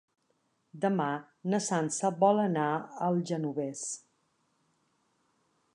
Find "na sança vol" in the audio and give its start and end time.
1.53-2.41